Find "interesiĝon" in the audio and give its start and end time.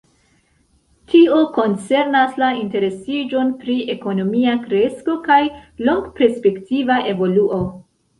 2.61-3.51